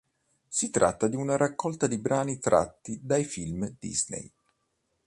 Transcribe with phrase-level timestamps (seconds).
[0.47, 4.31] Si tratta di una raccolta di brani tratti dai film Disney.